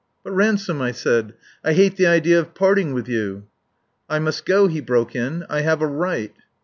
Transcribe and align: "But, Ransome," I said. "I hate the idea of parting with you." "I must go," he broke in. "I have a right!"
"But, 0.23 0.31
Ransome," 0.31 0.81
I 0.81 0.93
said. 0.93 1.35
"I 1.63 1.73
hate 1.73 1.95
the 1.95 2.07
idea 2.07 2.39
of 2.39 2.55
parting 2.55 2.91
with 2.95 3.07
you." 3.07 3.45
"I 4.09 4.17
must 4.17 4.47
go," 4.47 4.65
he 4.65 4.81
broke 4.81 5.15
in. 5.15 5.45
"I 5.47 5.61
have 5.61 5.79
a 5.79 5.85
right!" 5.85 6.33